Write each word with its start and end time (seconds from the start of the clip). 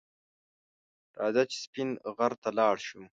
رځه 1.21 1.43
چې 1.51 1.57
سپین 1.65 1.89
غر 2.17 2.33
ته 2.41 2.49
لاړ 2.59 2.75
شو 2.87 3.01